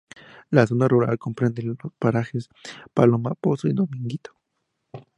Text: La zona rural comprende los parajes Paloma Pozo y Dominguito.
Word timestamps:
La 0.49 0.65
zona 0.65 0.87
rural 0.87 1.19
comprende 1.19 1.61
los 1.61 1.77
parajes 1.99 2.49
Paloma 2.91 3.35
Pozo 3.35 3.67
y 3.67 3.73
Dominguito. 3.73 4.31